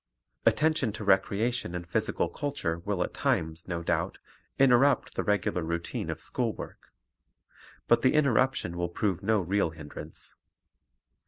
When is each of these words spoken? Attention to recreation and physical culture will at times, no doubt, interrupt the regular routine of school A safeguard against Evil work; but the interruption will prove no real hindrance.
Attention 0.47 0.91
to 0.91 1.03
recreation 1.03 1.75
and 1.75 1.87
physical 1.87 2.27
culture 2.27 2.79
will 2.79 3.03
at 3.03 3.13
times, 3.13 3.67
no 3.67 3.83
doubt, 3.83 4.17
interrupt 4.57 5.13
the 5.13 5.21
regular 5.23 5.61
routine 5.61 6.09
of 6.09 6.19
school 6.19 6.47
A 6.47 6.53
safeguard 6.53 6.69
against 6.71 6.93
Evil 6.95 7.45
work; 7.83 7.87
but 7.87 8.01
the 8.01 8.13
interruption 8.15 8.77
will 8.77 8.89
prove 8.89 9.21
no 9.21 9.41
real 9.41 9.69
hindrance. 9.69 10.33